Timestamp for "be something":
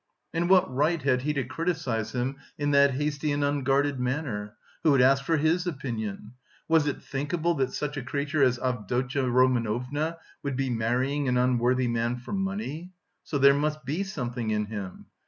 13.85-14.49